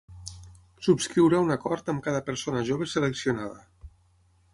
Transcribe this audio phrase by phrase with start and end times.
[0.85, 3.61] Subscriurà un acord amb cada persona jove seleccionada.